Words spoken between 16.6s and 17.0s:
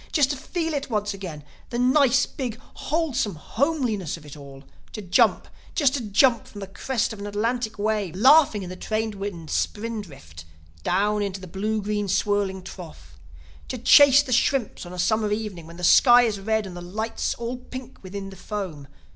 and the